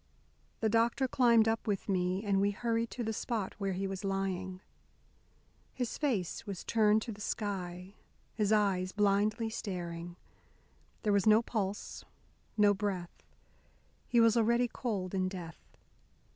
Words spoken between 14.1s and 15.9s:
was already cold in death.